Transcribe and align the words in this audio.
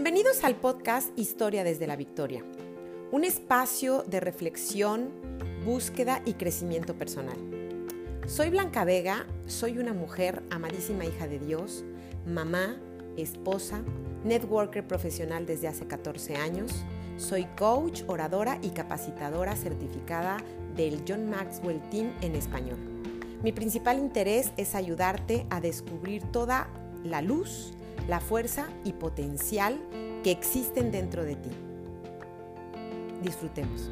Bienvenidos 0.00 0.44
al 0.44 0.54
podcast 0.54 1.08
Historia 1.18 1.64
desde 1.64 1.88
la 1.88 1.96
Victoria, 1.96 2.44
un 3.10 3.24
espacio 3.24 4.04
de 4.04 4.20
reflexión, 4.20 5.10
búsqueda 5.64 6.22
y 6.24 6.34
crecimiento 6.34 6.94
personal. 6.94 7.36
Soy 8.28 8.48
Blanca 8.50 8.84
Vega, 8.84 9.26
soy 9.46 9.76
una 9.78 9.94
mujer 9.94 10.44
amadísima 10.50 11.04
hija 11.04 11.26
de 11.26 11.40
Dios, 11.40 11.84
mamá, 12.24 12.76
esposa, 13.16 13.82
networker 14.22 14.86
profesional 14.86 15.46
desde 15.46 15.66
hace 15.66 15.88
14 15.88 16.36
años, 16.36 16.70
soy 17.16 17.46
coach, 17.56 18.02
oradora 18.06 18.60
y 18.62 18.68
capacitadora 18.68 19.56
certificada 19.56 20.36
del 20.76 21.02
John 21.08 21.28
Maxwell 21.28 21.80
Team 21.90 22.12
en 22.20 22.36
español. 22.36 22.78
Mi 23.42 23.50
principal 23.50 23.98
interés 23.98 24.52
es 24.56 24.76
ayudarte 24.76 25.44
a 25.50 25.60
descubrir 25.60 26.22
toda 26.30 26.68
la 27.02 27.20
luz, 27.20 27.72
la 28.06 28.20
fuerza 28.20 28.68
y 28.84 28.92
potencial 28.92 29.80
que 30.22 30.30
existen 30.30 30.90
dentro 30.90 31.24
de 31.24 31.36
ti. 31.36 31.50
Disfrutemos. 33.22 33.90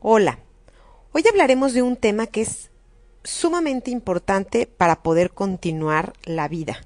Hola, 0.00 0.38
hoy 1.12 1.22
hablaremos 1.28 1.74
de 1.74 1.82
un 1.82 1.96
tema 1.96 2.26
que 2.26 2.40
es 2.40 2.70
sumamente 3.24 3.90
importante 3.90 4.66
para 4.66 5.02
poder 5.02 5.32
continuar 5.32 6.14
la 6.24 6.48
vida. 6.48 6.78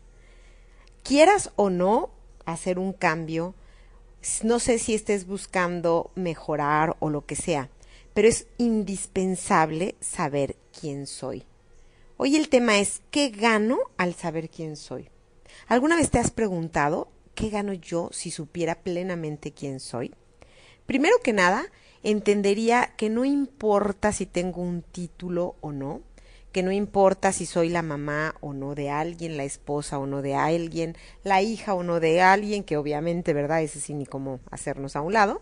Quieras 1.04 1.52
o 1.56 1.70
no 1.70 2.10
hacer 2.46 2.78
un 2.80 2.92
cambio, 2.92 3.54
no 4.42 4.58
sé 4.58 4.78
si 4.78 4.94
estés 4.94 5.26
buscando 5.26 6.10
mejorar 6.14 6.96
o 7.00 7.10
lo 7.10 7.26
que 7.26 7.36
sea, 7.36 7.70
pero 8.14 8.28
es 8.28 8.46
indispensable 8.58 9.96
saber 10.00 10.56
quién 10.78 11.06
soy. 11.06 11.44
Hoy 12.16 12.36
el 12.36 12.48
tema 12.48 12.78
es 12.78 13.02
¿qué 13.10 13.30
gano 13.30 13.78
al 13.96 14.14
saber 14.14 14.48
quién 14.48 14.76
soy? 14.76 15.08
¿Alguna 15.66 15.96
vez 15.96 16.10
te 16.10 16.18
has 16.18 16.30
preguntado 16.30 17.08
qué 17.34 17.48
gano 17.50 17.72
yo 17.72 18.10
si 18.12 18.30
supiera 18.30 18.76
plenamente 18.76 19.52
quién 19.52 19.80
soy? 19.80 20.14
Primero 20.86 21.16
que 21.22 21.32
nada, 21.32 21.64
entendería 22.02 22.94
que 22.96 23.10
no 23.10 23.24
importa 23.24 24.12
si 24.12 24.26
tengo 24.26 24.62
un 24.62 24.82
título 24.82 25.56
o 25.60 25.72
no, 25.72 26.02
que 26.52 26.62
no 26.62 26.70
importa 26.70 27.32
si 27.32 27.46
soy 27.46 27.70
la 27.70 27.82
mamá 27.82 28.34
o 28.40 28.52
no 28.52 28.74
de 28.74 28.90
alguien, 28.90 29.36
la 29.36 29.44
esposa 29.44 29.98
o 29.98 30.06
no 30.06 30.20
de 30.20 30.34
alguien, 30.34 30.96
la 31.24 31.40
hija 31.40 31.74
o 31.74 31.82
no 31.82 31.98
de 31.98 32.20
alguien, 32.20 32.62
que 32.62 32.76
obviamente, 32.76 33.32
¿verdad? 33.32 33.62
Ese 33.62 33.80
sí 33.80 33.94
ni 33.94 34.04
cómo 34.04 34.40
hacernos 34.50 34.94
a 34.94 35.00
un 35.00 35.14
lado, 35.14 35.40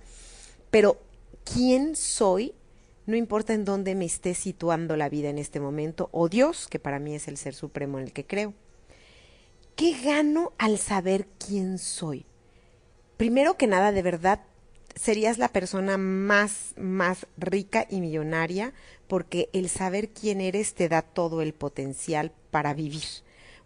pero 0.70 0.98
quién 1.44 1.96
soy, 1.96 2.54
no 3.06 3.16
importa 3.16 3.54
en 3.54 3.64
dónde 3.64 3.96
me 3.96 4.04
esté 4.04 4.34
situando 4.34 4.96
la 4.96 5.08
vida 5.08 5.28
en 5.28 5.38
este 5.38 5.58
momento, 5.58 6.08
o 6.12 6.28
Dios, 6.28 6.68
que 6.68 6.78
para 6.78 7.00
mí 7.00 7.14
es 7.16 7.26
el 7.26 7.36
ser 7.36 7.54
supremo 7.54 7.98
en 7.98 8.04
el 8.04 8.12
que 8.12 8.24
creo. 8.24 8.54
¿Qué 9.74 9.96
gano 10.00 10.52
al 10.58 10.78
saber 10.78 11.26
quién 11.44 11.78
soy? 11.78 12.24
Primero 13.16 13.56
que 13.56 13.66
nada, 13.66 13.90
de 13.92 14.02
verdad, 14.02 14.42
serías 14.94 15.38
la 15.38 15.48
persona 15.48 15.98
más, 15.98 16.74
más 16.76 17.26
rica 17.36 17.86
y 17.88 18.00
millonaria 18.00 18.72
porque 19.08 19.48
el 19.52 19.68
saber 19.68 20.10
quién 20.10 20.40
eres 20.40 20.74
te 20.74 20.88
da 20.88 21.02
todo 21.02 21.42
el 21.42 21.52
potencial 21.52 22.32
para 22.50 22.74
vivir, 22.74 23.04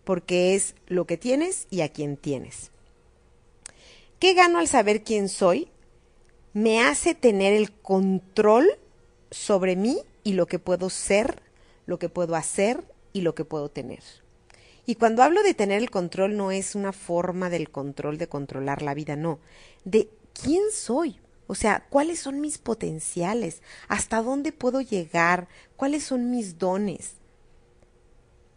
porque 0.05 0.55
es 0.55 0.75
lo 0.87 1.07
que 1.07 1.17
tienes 1.17 1.67
y 1.71 1.83
a 1.83 1.91
quién 1.91 2.17
tienes. 2.17 2.71
¿Qué 4.19 4.33
gano 4.33 4.59
al 4.59 4.69
saber 4.69 5.03
quién 5.03 5.29
soy? 5.29 5.69
Me 6.55 6.83
hace 6.83 7.15
tener 7.15 7.53
el 7.53 7.73
control 7.73 8.69
sobre 9.31 9.77
mí 9.77 9.99
y 10.23 10.33
lo 10.33 10.47
que 10.47 10.59
puedo 10.59 10.89
ser, 10.89 11.43
lo 11.85 11.99
que 11.99 12.09
puedo 12.09 12.37
hacer 12.37 12.85
y 13.13 13.21
lo 13.21 13.35
que 13.35 13.45
puedo 13.45 13.69
tener. 13.69 14.03
Y 14.87 14.95
cuando 14.97 15.23
hablo 15.23 15.43
de 15.43 15.55
tener 15.55 15.83
el 15.83 15.91
control 15.91 16.37
no 16.37 16.53
es 16.53 16.75
una 16.75 16.93
forma 16.93 17.51
del 17.51 17.71
control 17.71 18.19
de 18.19 18.29
controlar 18.29 18.83
la 18.83 18.95
vida, 18.95 19.17
no, 19.17 19.41
de 19.85 20.09
quién 20.35 20.63
soy. 20.73 21.21
O 21.47 21.55
sea, 21.55 21.87
¿cuáles 21.91 22.19
son 22.19 22.41
mis 22.41 22.59
potenciales? 22.59 23.63
¿Hasta 23.89 24.23
dónde 24.23 24.53
puedo 24.53 24.81
llegar? 24.81 25.49
¿Cuáles 25.77 26.05
son 26.05 26.31
mis 26.31 26.59
dones? 26.59 27.15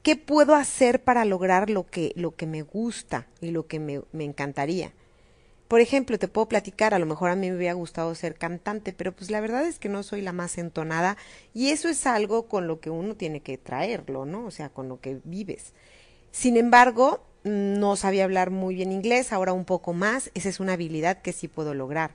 ¿Qué 0.03 0.15
puedo 0.15 0.55
hacer 0.55 1.03
para 1.03 1.25
lograr 1.25 1.69
lo 1.69 1.85
que, 1.85 2.13
lo 2.15 2.35
que 2.35 2.47
me 2.47 2.61
gusta 2.61 3.27
y 3.41 3.51
lo 3.51 3.67
que 3.67 3.79
me, 3.79 4.01
me 4.13 4.23
encantaría? 4.23 4.93
Por 5.67 5.81
ejemplo, 5.81 6.17
te 6.17 6.29
puedo 6.29 6.47
platicar, 6.47 6.93
a 6.93 6.99
lo 6.99 7.05
mejor 7.05 7.29
a 7.29 7.35
mí 7.35 7.49
me 7.49 7.57
hubiera 7.57 7.73
gustado 7.73 8.15
ser 8.15 8.35
cantante, 8.35 8.93
pero 8.93 9.11
pues 9.11 9.29
la 9.29 9.41
verdad 9.41 9.67
es 9.67 9.79
que 9.79 9.89
no 9.89 10.01
soy 10.01 10.21
la 10.21 10.31
más 10.31 10.57
entonada 10.57 11.17
y 11.53 11.71
eso 11.71 11.89
es 11.89 12.07
algo 12.07 12.47
con 12.47 12.67
lo 12.67 12.79
que 12.79 12.89
uno 12.89 13.15
tiene 13.15 13.41
que 13.41 13.57
traerlo, 13.57 14.25
¿no? 14.25 14.45
O 14.45 14.51
sea, 14.51 14.69
con 14.69 14.87
lo 14.87 15.01
que 15.01 15.19
vives. 15.25 15.73
Sin 16.31 16.55
embargo, 16.55 17.21
no 17.47 17.95
sabía 17.95 18.23
hablar 18.23 18.51
muy 18.51 18.75
bien 18.75 18.91
inglés, 18.91 19.33
ahora 19.33 19.53
un 19.53 19.65
poco 19.65 19.93
más, 19.93 20.31
esa 20.33 20.49
es 20.49 20.59
una 20.59 20.73
habilidad 20.73 21.21
que 21.21 21.33
sí 21.33 21.47
puedo 21.47 21.73
lograr 21.73 22.11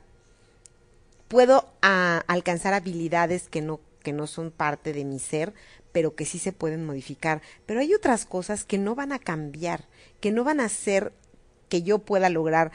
puedo 1.32 1.65
ah, 1.81 2.25
alcanzar 2.26 2.75
habilidades 2.75 3.48
que 3.48 3.62
no, 3.62 3.81
que 4.03 4.12
no 4.12 4.26
son 4.26 4.50
parte 4.50 4.92
de 4.92 5.06
mi 5.06 5.19
ser, 5.19 5.54
pero 5.91 6.15
que 6.15 6.26
sí 6.26 6.38
se 6.38 6.53
pueden 6.53 6.84
modificar. 6.84 7.41
Pero 7.65 7.81
hay 7.81 7.94
otras 7.94 8.26
cosas 8.26 8.65
que 8.66 8.76
no 8.76 8.94
van 8.94 9.12
a 9.12 9.19
cambiar, 9.19 9.88
que 10.21 10.31
no 10.31 10.44
van 10.44 10.60
a 10.60 10.66
hacer 10.66 11.15
que 11.71 11.81
yo 11.81 12.00
pueda 12.00 12.28
lograr 12.28 12.71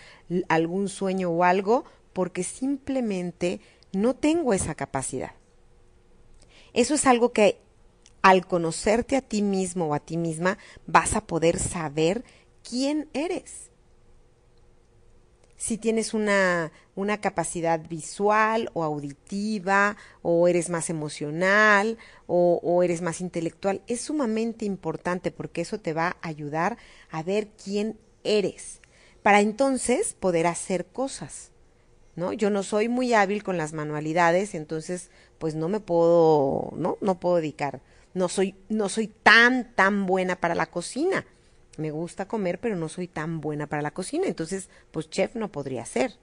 algún 0.49 0.89
sueño 0.89 1.29
o 1.29 1.43
algo, 1.43 1.85
porque 2.13 2.43
simplemente 2.43 3.61
no 3.93 4.15
tengo 4.15 4.55
esa 4.55 4.73
capacidad. 4.73 5.33
Eso 6.73 6.95
es 6.95 7.05
algo 7.05 7.33
que 7.33 7.59
al 8.23 8.47
conocerte 8.47 9.17
a 9.17 9.21
ti 9.21 9.43
mismo 9.43 9.89
o 9.89 9.93
a 9.93 9.99
ti 9.99 10.17
misma 10.17 10.57
vas 10.87 11.15
a 11.15 11.27
poder 11.27 11.59
saber 11.59 12.23
quién 12.67 13.09
eres 13.13 13.71
si 15.57 15.77
tienes 15.77 16.13
una, 16.13 16.71
una 16.95 17.19
capacidad 17.19 17.81
visual 17.89 18.69
o 18.73 18.83
auditiva, 18.83 19.97
o 20.21 20.47
eres 20.47 20.69
más 20.69 20.89
emocional, 20.89 21.97
o, 22.27 22.59
o 22.63 22.83
eres 22.83 23.01
más 23.01 23.21
intelectual, 23.21 23.81
es 23.87 24.01
sumamente 24.01 24.65
importante 24.65 25.31
porque 25.31 25.61
eso 25.61 25.79
te 25.79 25.93
va 25.93 26.17
a 26.21 26.27
ayudar 26.27 26.77
a 27.09 27.23
ver 27.23 27.49
quién 27.61 27.97
eres, 28.23 28.81
para 29.23 29.41
entonces 29.41 30.13
poder 30.13 30.47
hacer 30.47 30.85
cosas. 30.85 31.51
¿No? 32.15 32.33
Yo 32.33 32.49
no 32.49 32.63
soy 32.63 32.89
muy 32.89 33.13
hábil 33.13 33.43
con 33.43 33.57
las 33.57 33.73
manualidades, 33.73 34.55
entonces 34.55 35.11
pues 35.37 35.53
no 35.53 35.69
me 35.69 35.79
puedo, 35.79 36.73
no, 36.75 36.97
no 36.99 37.19
puedo 37.19 37.35
dedicar. 37.35 37.81
No 38.15 38.27
soy, 38.27 38.55
no 38.69 38.89
soy 38.89 39.05
tan, 39.05 39.75
tan 39.75 40.07
buena 40.07 40.35
para 40.35 40.55
la 40.55 40.65
cocina 40.65 41.27
me 41.77 41.91
gusta 41.91 42.27
comer, 42.27 42.59
pero 42.59 42.75
no 42.75 42.89
soy 42.89 43.07
tan 43.07 43.41
buena 43.41 43.67
para 43.67 43.81
la 43.81 43.91
cocina, 43.91 44.27
entonces, 44.27 44.69
pues 44.91 45.09
chef 45.09 45.35
no 45.35 45.51
podría 45.51 45.85
ser. 45.85 46.13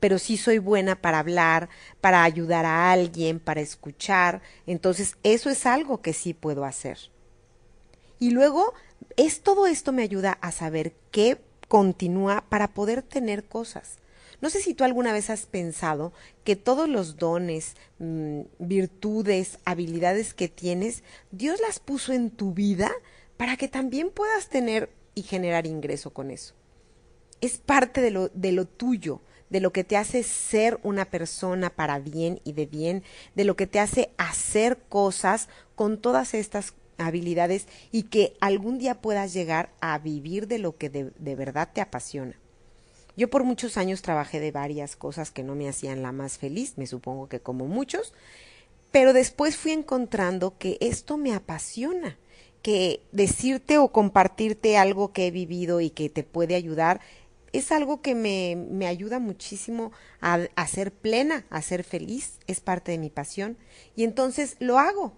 Pero 0.00 0.18
sí 0.18 0.36
soy 0.36 0.58
buena 0.58 1.00
para 1.00 1.18
hablar, 1.18 1.68
para 2.00 2.24
ayudar 2.24 2.66
a 2.66 2.92
alguien, 2.92 3.40
para 3.40 3.60
escuchar, 3.60 4.42
entonces 4.66 5.16
eso 5.22 5.50
es 5.50 5.66
algo 5.66 6.02
que 6.02 6.12
sí 6.12 6.34
puedo 6.34 6.64
hacer. 6.64 6.98
Y 8.18 8.30
luego, 8.30 8.74
es 9.16 9.42
todo 9.42 9.66
esto 9.66 9.92
me 9.92 10.02
ayuda 10.02 10.38
a 10.40 10.52
saber 10.52 10.94
qué 11.10 11.38
continúa 11.68 12.44
para 12.48 12.68
poder 12.68 13.02
tener 13.02 13.44
cosas. 13.44 13.98
No 14.40 14.50
sé 14.50 14.60
si 14.60 14.74
tú 14.74 14.84
alguna 14.84 15.12
vez 15.12 15.30
has 15.30 15.46
pensado 15.46 16.12
que 16.44 16.56
todos 16.56 16.88
los 16.88 17.16
dones, 17.16 17.76
mm, 17.98 18.40
virtudes, 18.58 19.58
habilidades 19.64 20.34
que 20.34 20.48
tienes, 20.48 21.02
Dios 21.30 21.60
las 21.60 21.80
puso 21.80 22.12
en 22.12 22.30
tu 22.30 22.52
vida 22.52 22.92
para 23.36 23.56
que 23.56 23.68
también 23.68 24.10
puedas 24.10 24.48
tener 24.48 24.90
y 25.14 25.22
generar 25.22 25.66
ingreso 25.66 26.12
con 26.12 26.30
eso. 26.30 26.54
Es 27.40 27.58
parte 27.58 28.00
de 28.00 28.10
lo, 28.10 28.28
de 28.28 28.52
lo 28.52 28.66
tuyo, 28.66 29.20
de 29.50 29.60
lo 29.60 29.72
que 29.72 29.84
te 29.84 29.96
hace 29.96 30.22
ser 30.22 30.80
una 30.82 31.04
persona 31.04 31.70
para 31.70 31.98
bien 31.98 32.40
y 32.44 32.52
de 32.52 32.66
bien, 32.66 33.02
de 33.34 33.44
lo 33.44 33.56
que 33.56 33.66
te 33.66 33.80
hace 33.80 34.10
hacer 34.16 34.78
cosas 34.88 35.48
con 35.74 36.00
todas 36.00 36.34
estas 36.34 36.74
habilidades 36.98 37.66
y 37.92 38.04
que 38.04 38.36
algún 38.40 38.78
día 38.78 39.00
puedas 39.00 39.32
llegar 39.32 39.72
a 39.80 39.98
vivir 39.98 40.46
de 40.46 40.58
lo 40.58 40.76
que 40.76 40.90
de, 40.90 41.12
de 41.18 41.36
verdad 41.36 41.70
te 41.72 41.80
apasiona. 41.80 42.38
Yo 43.16 43.30
por 43.30 43.44
muchos 43.44 43.76
años 43.76 44.02
trabajé 44.02 44.40
de 44.40 44.50
varias 44.50 44.96
cosas 44.96 45.30
que 45.30 45.44
no 45.44 45.54
me 45.54 45.68
hacían 45.68 46.02
la 46.02 46.12
más 46.12 46.38
feliz, 46.38 46.74
me 46.76 46.86
supongo 46.86 47.28
que 47.28 47.40
como 47.40 47.66
muchos, 47.66 48.12
pero 48.90 49.12
después 49.12 49.56
fui 49.56 49.72
encontrando 49.72 50.58
que 50.58 50.78
esto 50.80 51.16
me 51.16 51.32
apasiona 51.32 52.16
que 52.64 53.02
decirte 53.12 53.76
o 53.76 53.92
compartirte 53.92 54.78
algo 54.78 55.12
que 55.12 55.26
he 55.26 55.30
vivido 55.30 55.82
y 55.82 55.90
que 55.90 56.08
te 56.08 56.22
puede 56.22 56.54
ayudar 56.54 57.02
es 57.52 57.70
algo 57.70 58.00
que 58.00 58.14
me, 58.14 58.56
me 58.56 58.86
ayuda 58.86 59.18
muchísimo 59.18 59.92
a, 60.22 60.48
a, 60.56 60.66
ser 60.66 60.90
plena, 60.90 61.44
a 61.50 61.60
ser 61.60 61.84
feliz, 61.84 62.38
es 62.46 62.60
parte 62.60 62.92
de 62.92 62.98
mi 62.98 63.10
pasión 63.10 63.58
y 63.94 64.04
entonces 64.04 64.56
lo 64.60 64.78
hago. 64.78 65.12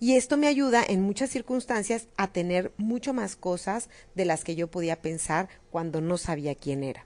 Y 0.00 0.16
esto 0.16 0.38
me 0.38 0.46
ayuda 0.46 0.82
en 0.82 1.02
muchas 1.02 1.28
circunstancias 1.28 2.08
a 2.16 2.32
tener 2.32 2.72
mucho 2.78 3.12
más 3.12 3.36
cosas 3.36 3.90
de 4.14 4.24
las 4.24 4.42
que 4.42 4.56
yo 4.56 4.70
podía 4.70 5.02
pensar 5.02 5.50
cuando 5.70 6.00
no 6.00 6.16
sabía 6.16 6.54
quién 6.54 6.84
era. 6.84 7.04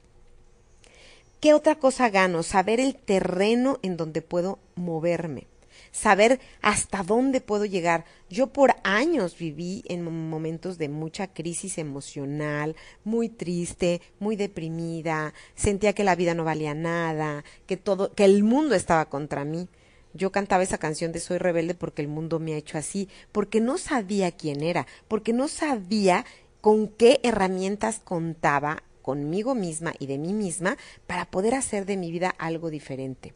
¿Qué 1.41 1.55
otra 1.55 1.75
cosa 1.75 2.09
gano? 2.09 2.45
Saber 2.45 2.79
el 2.79 2.95
terreno 2.95 3.81
en 3.83 3.97
donde 3.97 4.23
puedo 4.23 4.61
moverme 4.77 5.49
saber 5.93 6.41
hasta 6.63 7.05
dónde 7.05 7.41
puedo 7.41 7.65
llegar. 7.65 8.05
Yo 8.29 8.49
por 8.49 8.75
años 8.83 9.39
viví 9.39 9.85
en 9.87 10.03
momentos 10.03 10.79
de 10.79 10.89
mucha 10.89 11.29
crisis 11.29 11.79
emocional, 11.79 12.75
muy 13.05 13.29
triste, 13.29 14.01
muy 14.19 14.35
deprimida, 14.35 15.35
sentía 15.55 15.93
que 15.93 16.03
la 16.03 16.17
vida 16.17 16.35
no 16.35 16.45
valía 16.45 16.75
nada, 16.75 17.45
que 17.67 17.77
todo, 17.77 18.13
que 18.13 18.25
el 18.25 18.43
mundo 18.43 18.75
estaba 18.75 19.05
contra 19.09 19.45
mí. 19.45 19.69
Yo 20.15 20.33
cantaba 20.33 20.63
esa 20.63 20.79
canción 20.79 21.13
de 21.13 21.21
Soy 21.21 21.39
rebelde 21.39 21.75
porque 21.75 22.03
el 22.03 22.09
mundo 22.09 22.39
me 22.39 22.55
ha 22.55 22.59
hecho 22.59 22.77
así, 22.77 23.09
porque 23.31 23.61
no 23.61 23.79
sabía 23.79 24.33
quién 24.33 24.63
era, 24.63 24.87
porque 25.09 25.33
no 25.33 25.49
sabía 25.49 26.27
con 26.61 26.89
qué 26.89 27.21
herramientas 27.23 28.01
contaba 28.03 28.83
conmigo 29.01 29.55
misma 29.55 29.95
y 29.99 30.07
de 30.07 30.19
mí 30.19 30.33
misma 30.33 30.77
para 31.07 31.31
poder 31.31 31.55
hacer 31.55 31.87
de 31.87 31.97
mi 31.97 32.13
vida 32.13 32.31
algo 32.39 32.71
diferente 32.71 33.35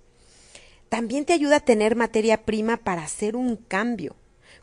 también 0.88 1.25
te 1.25 1.33
ayuda 1.33 1.56
a 1.56 1.65
tener 1.65 1.97
materia 1.97 2.44
prima 2.44 2.77
para 2.77 3.03
hacer 3.03 3.37
un 3.37 3.56
cambio. 3.56 4.17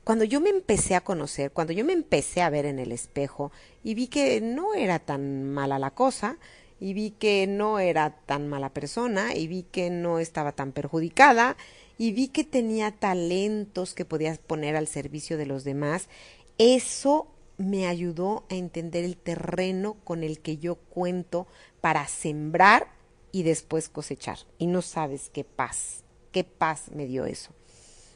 Cuando 0.04 0.26
yo 0.26 0.42
me 0.42 0.50
empecé 0.50 0.96
a 0.96 1.02
conocer, 1.02 1.52
cuando 1.52 1.74
yo 1.74 1.86
me 1.86 1.94
empecé 1.94 2.42
a 2.42 2.50
ver 2.50 2.66
en 2.66 2.80
el 2.80 2.92
espejo 2.92 3.52
y 3.84 3.94
vi 3.94 4.08
que 4.08 4.42
no 4.42 4.74
era 4.74 5.00
tan 5.00 5.50
mala 5.52 5.80
la 5.80 5.92
cosa, 5.92 6.38
y 6.80 6.94
vi 6.94 7.12
que 7.12 7.48
no 7.48 7.80
era 7.80 8.18
tan 8.26 8.50
mala 8.50 8.74
persona, 8.74 9.34
y 9.34 9.48
vi 9.48 9.64
que 9.64 9.90
no 9.90 10.20
estaba 10.20 10.52
tan 10.52 10.74
perjudicada, 10.74 11.56
y 11.98 12.12
vi 12.12 12.28
que 12.28 12.44
tenía 12.44 12.92
talentos 12.92 13.94
que 13.94 14.04
podías 14.04 14.38
poner 14.40 14.76
al 14.76 14.88
servicio 14.88 15.38
de 15.38 15.46
los 15.46 15.64
demás, 15.64 16.10
eso 16.58 17.28
me 17.58 17.88
ayudó 17.88 18.44
a 18.50 18.56
entender 18.56 19.06
el 19.06 19.16
terreno 19.16 19.96
con 20.04 20.24
el 20.24 20.40
que 20.40 20.58
yo 20.58 20.76
cuento 20.76 21.48
para 21.80 22.06
sembrar 22.08 22.88
y 23.32 23.44
después 23.44 23.88
cosechar. 23.88 24.40
Y 24.58 24.68
no 24.68 24.82
sabes 24.82 25.30
qué 25.30 25.46
paz 25.46 26.03
qué 26.34 26.44
paz 26.44 26.92
me 26.92 27.06
dio 27.06 27.26
eso. 27.26 27.52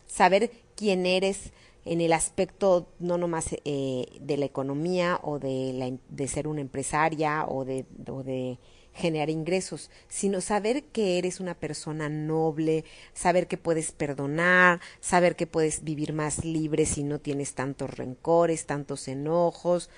Saber 0.07 0.51
quién 0.75 1.05
eres 1.05 1.53
en 1.85 2.01
el 2.01 2.11
aspecto 2.11 2.89
no 2.99 3.17
nomás 3.17 3.55
eh, 3.63 4.07
de 4.19 4.37
la 4.37 4.45
economía 4.45 5.19
o 5.23 5.39
de, 5.39 5.71
la, 5.73 5.97
de 6.09 6.27
ser 6.27 6.47
una 6.47 6.59
empresaria 6.59 7.45
o 7.47 7.63
de, 7.63 7.85
o 8.09 8.23
de 8.23 8.59
generar 8.93 9.29
ingresos, 9.29 9.89
sino 10.09 10.41
saber 10.41 10.83
que 10.85 11.17
eres 11.17 11.39
una 11.39 11.53
persona 11.53 12.09
noble, 12.09 12.83
saber 13.13 13.47
que 13.47 13.57
puedes 13.57 13.91
perdonar, 13.91 14.81
saber 14.99 15.35
que 15.35 15.47
puedes 15.47 15.83
vivir 15.83 16.13
más 16.13 16.43
libre 16.43 16.85
si 16.85 17.03
no 17.03 17.19
tienes 17.19 17.53
tantos 17.53 17.95
rencores, 17.95 18.65
tantos 18.65 19.07
enojos. 19.07 19.89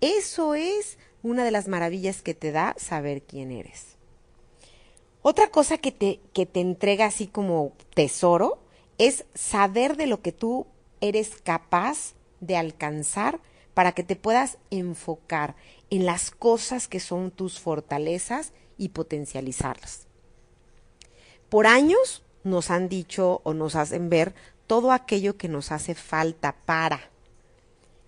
Eso 0.00 0.54
es 0.54 0.98
una 1.22 1.44
de 1.44 1.50
las 1.50 1.68
maravillas 1.68 2.22
que 2.22 2.34
te 2.34 2.50
da 2.50 2.74
saber 2.78 3.22
quién 3.22 3.52
eres. 3.52 3.95
Otra 5.28 5.48
cosa 5.48 5.76
que 5.78 5.90
te, 5.90 6.20
que 6.32 6.46
te 6.46 6.60
entrega 6.60 7.06
así 7.06 7.26
como 7.26 7.72
tesoro 7.94 8.60
es 8.96 9.24
saber 9.34 9.96
de 9.96 10.06
lo 10.06 10.22
que 10.22 10.30
tú 10.30 10.68
eres 11.00 11.42
capaz 11.42 12.14
de 12.38 12.56
alcanzar 12.56 13.40
para 13.74 13.90
que 13.90 14.04
te 14.04 14.14
puedas 14.14 14.58
enfocar 14.70 15.56
en 15.90 16.06
las 16.06 16.30
cosas 16.30 16.86
que 16.86 17.00
son 17.00 17.32
tus 17.32 17.58
fortalezas 17.58 18.52
y 18.78 18.90
potencializarlas. 18.90 20.06
Por 21.48 21.66
años 21.66 22.22
nos 22.44 22.70
han 22.70 22.88
dicho 22.88 23.40
o 23.42 23.52
nos 23.52 23.74
hacen 23.74 24.08
ver 24.08 24.32
todo 24.68 24.92
aquello 24.92 25.36
que 25.36 25.48
nos 25.48 25.72
hace 25.72 25.96
falta 25.96 26.54
para 26.66 27.10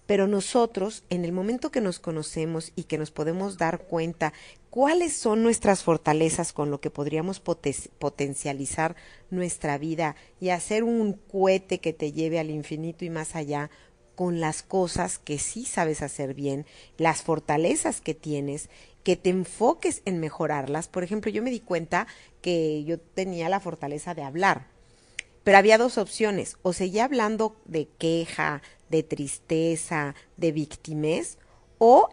pero 0.09 0.27
nosotros, 0.27 1.05
en 1.11 1.27
el 1.27 1.33
momento 1.33 1.71
que 1.71 1.83
nos 1.83 1.99
conocemos 1.99 2.73
y 2.75 2.85
que 2.85 2.97
nos 2.97 3.11
podemos 3.11 3.59
dar 3.59 3.81
cuenta 3.81 4.33
cuáles 4.71 5.15
son 5.15 5.43
nuestras 5.43 5.83
fortalezas 5.83 6.53
con 6.53 6.71
lo 6.71 6.81
que 6.81 6.91
podríamos 6.91 7.41
potencializar 7.41 8.97
nuestra 9.31 9.79
vida 9.79 10.17
y 10.41 10.51
hacer 10.51 10.85
un 10.85 11.15
cohete 11.15 11.79
que 11.79 11.93
te 11.93 12.13
lleve 12.13 12.39
al 12.39 12.51
infinito 12.51 13.05
y 13.05 13.11
más 13.11 13.35
allá 13.35 13.71
con 14.15 14.41
las 14.41 14.63
cosas 14.63 15.19
que 15.19 15.39
sí 15.39 15.65
sabes 15.65 16.03
hacer 16.03 16.35
bien, 16.35 16.67
las 16.97 17.23
fortalezas 17.23 18.01
que 18.01 18.15
tienes, 18.15 18.69
que 19.05 19.17
te 19.17 19.31
enfoques 19.31 20.03
en 20.07 20.19
mejorarlas. 20.19 20.89
Por 20.89 21.05
ejemplo, 21.05 21.31
yo 21.31 21.43
me 21.43 21.51
di 21.51 21.61
cuenta 21.61 22.09
que 22.43 22.83
yo 22.85 22.99
tenía 22.99 23.49
la 23.49 23.61
fortaleza 23.61 24.15
de 24.15 24.23
hablar, 24.23 24.67
pero 25.45 25.57
había 25.57 25.79
dos 25.79 25.99
opciones, 25.99 26.57
o 26.63 26.73
seguía 26.73 27.05
hablando 27.05 27.57
de 27.65 27.89
queja, 27.97 28.61
de 28.91 29.05
tristeza, 29.05 30.17
de 30.37 30.51
victimez, 30.53 31.39
o 31.79 32.09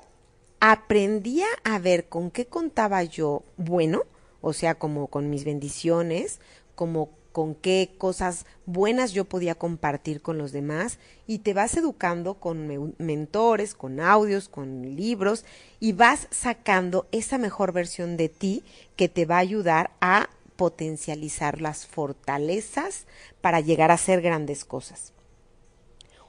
aprendía 0.60 1.48
a 1.64 1.80
ver 1.80 2.08
con 2.08 2.32
qué 2.32 2.46
contaba 2.46 3.04
yo 3.04 3.44
bueno, 3.58 4.04
o 4.42 4.54
sea, 4.54 4.76
como 4.76 5.08
con 5.08 5.30
mis 5.30 5.44
bendiciones, 5.44 6.40
como 6.76 7.10
con 7.36 7.54
qué 7.54 7.92
cosas 7.98 8.46
buenas 8.66 9.12
yo 9.12 9.26
podía 9.26 9.56
compartir 9.56 10.22
con 10.22 10.38
los 10.38 10.54
demás 10.54 11.00
y 11.28 11.40
te 11.40 11.54
vas 11.54 11.76
educando 11.76 12.36
con 12.36 12.94
mentores, 12.98 13.76
con 13.76 14.00
audios, 14.00 14.48
con 14.48 14.96
libros 14.96 15.44
y 15.82 15.92
vas 15.92 16.30
sacando 16.32 17.08
esa 17.12 17.38
mejor 17.38 17.74
versión 17.74 18.16
de 18.16 18.30
ti 18.30 18.64
que 18.96 19.10
te 19.10 19.26
va 19.26 19.36
a 19.36 19.40
ayudar 19.40 19.92
a 20.00 20.30
potencializar 20.56 21.60
las 21.60 21.86
fortalezas 21.86 23.06
para 23.42 23.60
llegar 23.60 23.92
a 23.92 23.96
hacer 23.96 24.22
grandes 24.22 24.64
cosas. 24.64 25.15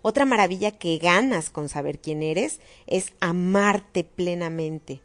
Otra 0.08 0.24
maravilla 0.24 0.70
que 0.70 0.98
ganas 0.98 1.50
con 1.50 1.68
saber 1.68 1.98
quién 1.98 2.22
eres 2.22 2.60
es 2.86 3.12
amarte 3.18 4.04
plenamente. 4.04 5.00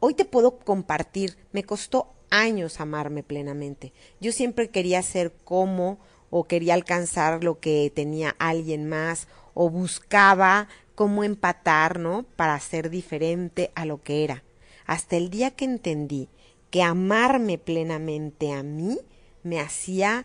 Hoy 0.00 0.14
te 0.14 0.24
puedo 0.24 0.60
compartir, 0.60 1.36
me 1.52 1.62
costó 1.62 2.14
años 2.30 2.80
amarme 2.80 3.22
plenamente. 3.22 3.92
Yo 4.22 4.32
siempre 4.32 4.70
quería 4.70 5.02
ser 5.02 5.34
como 5.44 5.98
o 6.30 6.44
quería 6.44 6.72
alcanzar 6.72 7.44
lo 7.44 7.60
que 7.60 7.92
tenía 7.94 8.34
alguien 8.38 8.88
más 8.88 9.28
o 9.52 9.68
buscaba 9.68 10.68
cómo 10.94 11.22
empatar, 11.22 11.98
¿no? 11.98 12.22
Para 12.34 12.58
ser 12.60 12.88
diferente 12.88 13.72
a 13.74 13.84
lo 13.84 14.02
que 14.02 14.24
era. 14.24 14.42
Hasta 14.86 15.18
el 15.18 15.28
día 15.28 15.50
que 15.50 15.66
entendí 15.66 16.30
que 16.70 16.82
amarme 16.82 17.58
plenamente 17.58 18.54
a 18.54 18.62
mí 18.62 18.98
me 19.42 19.60
hacía 19.60 20.24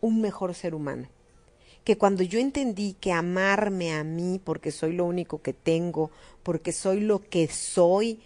un 0.00 0.20
mejor 0.20 0.54
ser 0.54 0.76
humano 0.76 1.08
que 1.84 1.96
cuando 1.96 2.22
yo 2.22 2.38
entendí 2.38 2.94
que 3.00 3.12
amarme 3.12 3.92
a 3.92 4.04
mí 4.04 4.40
porque 4.42 4.70
soy 4.70 4.92
lo 4.92 5.04
único 5.04 5.42
que 5.42 5.52
tengo, 5.52 6.10
porque 6.42 6.72
soy 6.72 7.00
lo 7.00 7.20
que 7.20 7.48
soy 7.48 8.20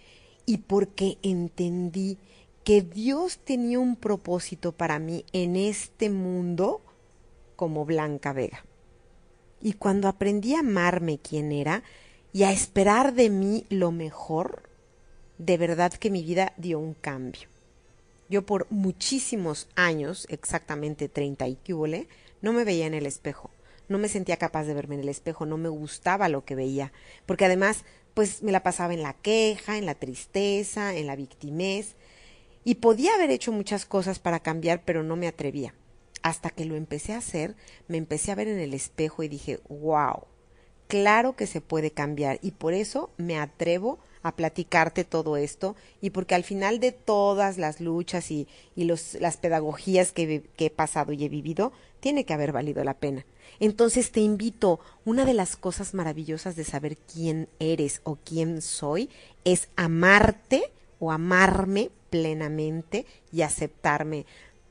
y 0.45 0.57
porque 0.57 1.17
entendí 1.23 2.17
que 2.63 2.81
Dios 2.81 3.39
tenía 3.39 3.79
un 3.79 3.95
propósito 3.95 4.71
para 4.71 4.99
mí 4.99 5.23
en 5.33 5.55
este 5.55 6.09
mundo 6.09 6.81
como 7.55 7.85
Blanca 7.85 8.33
Vega. 8.33 8.65
Y 9.61 9.73
cuando 9.73 10.07
aprendí 10.07 10.55
a 10.55 10.59
amarme 10.59 11.19
quien 11.19 11.51
era 11.51 11.83
y 12.33 12.43
a 12.43 12.51
esperar 12.51 13.13
de 13.13 13.29
mí 13.29 13.65
lo 13.69 13.91
mejor, 13.91 14.63
de 15.37 15.57
verdad 15.57 15.93
que 15.93 16.09
mi 16.09 16.23
vida 16.23 16.53
dio 16.57 16.79
un 16.79 16.93
cambio. 16.93 17.47
Yo 18.29 18.45
por 18.45 18.67
muchísimos 18.71 19.67
años, 19.75 20.25
exactamente 20.29 21.07
30 21.07 21.47
y 21.47 21.55
que 21.55 21.73
no 22.45 22.53
me 22.53 22.63
veía 22.63 22.85
en 22.85 22.93
el 22.93 23.07
espejo. 23.07 23.49
No 23.87 23.97
me 23.97 24.07
sentía 24.07 24.37
capaz 24.37 24.65
de 24.65 24.75
verme 24.75 24.93
en 24.93 25.01
el 25.01 25.09
espejo, 25.09 25.47
no 25.47 25.57
me 25.57 25.67
gustaba 25.67 26.29
lo 26.29 26.45
que 26.45 26.53
veía, 26.53 26.93
porque 27.25 27.45
además, 27.45 27.85
pues 28.13 28.43
me 28.43 28.51
la 28.51 28.61
pasaba 28.61 28.93
en 28.93 29.01
la 29.01 29.13
queja, 29.13 29.79
en 29.79 29.87
la 29.87 29.95
tristeza, 29.95 30.93
en 30.93 31.07
la 31.07 31.15
victimez, 31.15 31.95
y 32.63 32.75
podía 32.75 33.15
haber 33.15 33.31
hecho 33.31 33.51
muchas 33.51 33.87
cosas 33.87 34.19
para 34.19 34.41
cambiar, 34.41 34.83
pero 34.85 35.01
no 35.01 35.15
me 35.15 35.27
atrevía. 35.27 35.73
Hasta 36.21 36.51
que 36.51 36.65
lo 36.65 36.75
empecé 36.75 37.13
a 37.13 37.17
hacer, 37.17 37.55
me 37.87 37.97
empecé 37.97 38.31
a 38.31 38.35
ver 38.35 38.47
en 38.47 38.59
el 38.59 38.75
espejo 38.75 39.23
y 39.23 39.27
dije, 39.27 39.59
wow, 39.67 40.25
claro 40.87 41.35
que 41.35 41.47
se 41.47 41.61
puede 41.61 41.89
cambiar, 41.89 42.37
y 42.43 42.51
por 42.51 42.75
eso 42.75 43.09
me 43.17 43.39
atrevo 43.39 43.97
a 44.25 44.35
platicarte 44.35 45.03
todo 45.03 45.37
esto 45.37 45.75
y 46.01 46.09
porque 46.09 46.33
al 46.33 46.43
final 46.43 46.79
de 46.79 46.91
todas 46.91 47.59
las 47.59 47.79
luchas 47.79 48.31
y, 48.31 48.47
y 48.75 48.85
los, 48.85 49.13
las 49.21 49.37
pedagogías 49.37 50.11
que, 50.11 50.41
que 50.57 50.65
he 50.65 50.69
pasado 50.71 51.13
y 51.13 51.23
he 51.23 51.29
vivido, 51.29 51.71
tiene 51.99 52.25
que 52.25 52.33
haber 52.33 52.51
valido 52.51 52.83
la 52.83 52.95
pena. 52.95 53.23
Entonces 53.59 54.11
te 54.11 54.21
invito, 54.21 54.79
una 55.05 55.25
de 55.25 55.35
las 55.35 55.55
cosas 55.55 55.93
maravillosas 55.93 56.55
de 56.55 56.63
saber 56.63 56.97
quién 56.97 57.49
eres 57.59 58.01
o 58.03 58.17
quién 58.25 58.63
soy 58.63 59.11
es 59.43 59.69
amarte 59.75 60.71
o 60.99 61.11
amarme 61.11 61.91
plenamente 62.09 63.05
y 63.31 63.43
aceptarme 63.43 64.25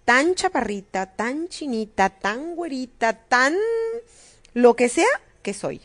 tan 0.04 0.34
chaparrita, 0.34 1.14
tan 1.14 1.46
chinita, 1.46 2.10
tan 2.10 2.56
güerita, 2.56 3.12
tan 3.12 3.54
lo 4.52 4.74
que 4.74 4.88
sea 4.88 5.06
que 5.42 5.54
soy 5.54 5.80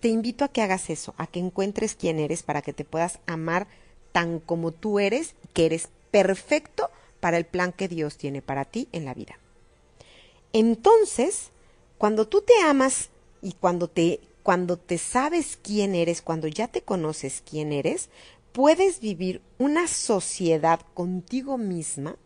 te 0.00 0.08
invito 0.08 0.44
a 0.44 0.48
que 0.48 0.62
hagas 0.62 0.90
eso, 0.90 1.14
a 1.18 1.26
que 1.26 1.40
encuentres 1.40 1.94
quién 1.94 2.18
eres 2.18 2.42
para 2.42 2.62
que 2.62 2.72
te 2.72 2.84
puedas 2.84 3.18
amar 3.26 3.66
tan 4.12 4.40
como 4.40 4.72
tú 4.72 4.98
eres, 4.98 5.34
que 5.52 5.66
eres 5.66 5.88
perfecto 6.10 6.90
para 7.20 7.36
el 7.36 7.44
plan 7.44 7.72
que 7.72 7.88
Dios 7.88 8.16
tiene 8.16 8.42
para 8.42 8.64
ti 8.64 8.88
en 8.92 9.04
la 9.04 9.14
vida. 9.14 9.38
Entonces, 10.52 11.50
cuando 11.98 12.26
tú 12.26 12.42
te 12.42 12.54
amas 12.62 13.10
y 13.42 13.52
cuando 13.52 13.88
te 13.88 14.20
cuando 14.42 14.78
te 14.78 14.96
sabes 14.96 15.58
quién 15.62 15.94
eres, 15.94 16.22
cuando 16.22 16.48
ya 16.48 16.68
te 16.68 16.80
conoces 16.80 17.42
quién 17.44 17.70
eres, 17.70 18.08
puedes 18.52 18.98
vivir 19.00 19.42
una 19.58 19.86
sociedad 19.88 20.80
contigo 20.94 21.58
misma, 21.58 22.16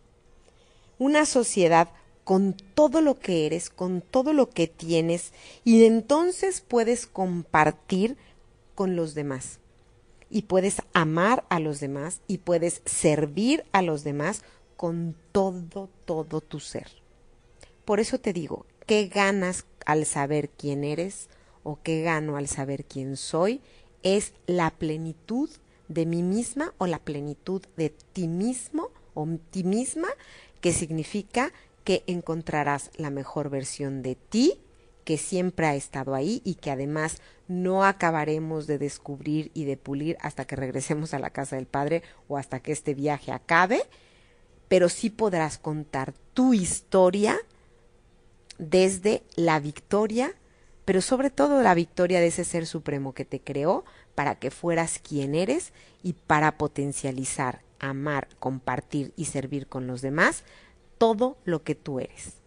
una 1.00 1.26
sociedad 1.26 1.88
con 2.32 2.54
todo 2.54 3.02
lo 3.02 3.18
que 3.18 3.44
eres, 3.44 3.68
con 3.68 4.00
todo 4.00 4.32
lo 4.32 4.48
que 4.48 4.66
tienes, 4.66 5.34
y 5.64 5.84
entonces 5.84 6.62
puedes 6.66 7.06
compartir 7.06 8.16
con 8.74 8.96
los 8.96 9.14
demás. 9.14 9.58
Y 10.30 10.44
puedes 10.44 10.80
amar 10.94 11.44
a 11.50 11.60
los 11.60 11.78
demás 11.78 12.22
y 12.28 12.38
puedes 12.38 12.80
servir 12.86 13.66
a 13.72 13.82
los 13.82 14.02
demás 14.02 14.44
con 14.78 15.14
todo, 15.32 15.90
todo 16.06 16.40
tu 16.40 16.58
ser. 16.58 16.86
Por 17.84 18.00
eso 18.00 18.18
te 18.18 18.32
digo, 18.32 18.64
¿qué 18.86 19.08
ganas 19.08 19.66
al 19.84 20.06
saber 20.06 20.48
quién 20.48 20.84
eres 20.84 21.28
o 21.64 21.80
qué 21.82 22.00
gano 22.00 22.38
al 22.38 22.48
saber 22.48 22.86
quién 22.86 23.18
soy? 23.18 23.60
Es 24.02 24.32
la 24.46 24.70
plenitud 24.70 25.50
de 25.88 26.06
mí 26.06 26.22
misma 26.22 26.72
o 26.78 26.86
la 26.86 26.98
plenitud 26.98 27.60
de 27.76 27.90
ti 27.90 28.26
mismo 28.26 28.88
o 29.12 29.28
ti 29.50 29.64
misma, 29.64 30.08
que 30.62 30.72
significa 30.72 31.52
que 31.84 32.04
encontrarás 32.06 32.90
la 32.96 33.10
mejor 33.10 33.50
versión 33.50 34.02
de 34.02 34.14
ti 34.14 34.60
que 35.04 35.18
siempre 35.18 35.66
ha 35.66 35.74
estado 35.74 36.14
ahí 36.14 36.42
y 36.44 36.54
que 36.54 36.70
además 36.70 37.20
no 37.48 37.84
acabaremos 37.84 38.66
de 38.66 38.78
descubrir 38.78 39.50
y 39.54 39.64
de 39.64 39.76
pulir 39.76 40.16
hasta 40.20 40.44
que 40.44 40.56
regresemos 40.56 41.12
a 41.12 41.18
la 41.18 41.30
casa 41.30 41.56
del 41.56 41.66
Padre 41.66 42.02
o 42.28 42.38
hasta 42.38 42.60
que 42.60 42.72
este 42.72 42.94
viaje 42.94 43.32
acabe, 43.32 43.82
pero 44.68 44.88
sí 44.88 45.10
podrás 45.10 45.58
contar 45.58 46.14
tu 46.34 46.54
historia 46.54 47.36
desde 48.58 49.22
la 49.34 49.58
victoria, 49.60 50.34
pero 50.84 51.00
sobre 51.00 51.30
todo 51.30 51.62
la 51.62 51.74
victoria 51.74 52.20
de 52.20 52.28
ese 52.28 52.44
ser 52.44 52.66
supremo 52.66 53.12
que 53.12 53.24
te 53.24 53.40
creó 53.40 53.84
para 54.14 54.36
que 54.36 54.50
fueras 54.50 54.98
quien 54.98 55.34
eres 55.34 55.72
y 56.02 56.12
para 56.12 56.58
potencializar, 56.58 57.62
amar, 57.80 58.28
compartir 58.38 59.12
y 59.16 59.26
servir 59.26 59.66
con 59.66 59.86
los 59.86 60.00
demás 60.00 60.44
todo 61.02 61.36
lo 61.42 61.64
que 61.64 61.74
tú 61.74 61.98
eres. 61.98 62.40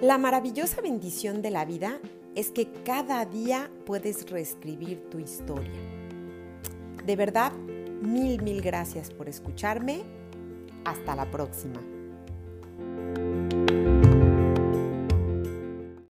La 0.00 0.16
maravillosa 0.16 0.80
bendición 0.80 1.42
de 1.42 1.50
la 1.50 1.64
vida 1.64 1.98
es 2.36 2.52
que 2.52 2.70
cada 2.84 3.24
día 3.24 3.68
puedes 3.84 4.30
reescribir 4.30 5.10
tu 5.10 5.18
historia. 5.18 5.72
De 7.04 7.16
verdad, 7.16 7.52
mil, 8.00 8.40
mil 8.42 8.62
gracias 8.62 9.10
por 9.10 9.28
escucharme. 9.28 10.04
Hasta 10.84 11.16
la 11.16 11.28
próxima. 11.32 11.80